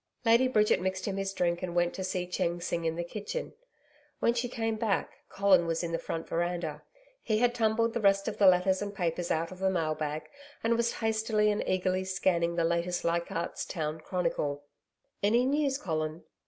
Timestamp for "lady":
0.25-0.47